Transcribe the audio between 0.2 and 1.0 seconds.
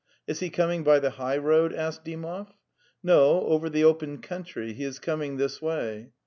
"Ts he coming by